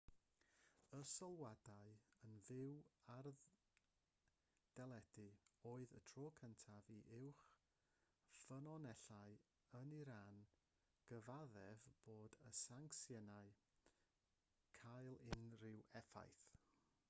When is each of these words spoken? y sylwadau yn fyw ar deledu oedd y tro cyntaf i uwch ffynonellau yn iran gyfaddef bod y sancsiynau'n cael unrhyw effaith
y 0.99 0.99
sylwadau 1.09 1.89
yn 2.29 2.37
fyw 2.45 2.69
ar 3.15 3.27
deledu 4.79 5.25
oedd 5.73 5.93
y 5.99 6.01
tro 6.11 6.25
cyntaf 6.39 6.89
i 6.95 6.97
uwch 7.19 7.43
ffynonellau 8.39 9.37
yn 9.81 9.95
iran 9.99 10.41
gyfaddef 11.13 11.87
bod 12.09 12.37
y 12.51 12.55
sancsiynau'n 12.63 13.53
cael 14.81 15.15
unrhyw 15.37 15.87
effaith 16.03 16.51